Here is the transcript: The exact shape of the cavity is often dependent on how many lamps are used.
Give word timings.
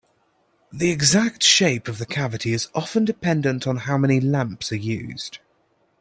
The 0.71 0.89
exact 0.89 1.43
shape 1.43 1.87
of 1.87 1.99
the 1.99 2.07
cavity 2.07 2.53
is 2.53 2.69
often 2.73 3.05
dependent 3.05 3.67
on 3.67 3.77
how 3.77 3.99
many 3.99 4.19
lamps 4.19 4.71
are 4.71 4.75
used. 4.75 5.37